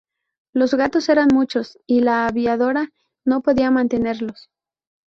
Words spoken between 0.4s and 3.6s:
Los gastos eran muchos, y la aviadora no